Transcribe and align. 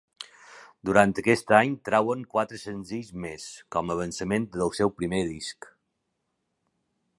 Durant 0.89 1.11
aquest 1.21 1.53
any 1.57 1.75
trauen 1.89 2.23
quatre 2.31 2.61
senzills 2.63 3.13
més, 3.27 3.47
com 3.77 3.91
a 3.93 3.99
avançament 3.99 4.51
del 4.57 4.75
seu 4.81 4.95
primer 5.03 5.23
disc. 5.35 5.69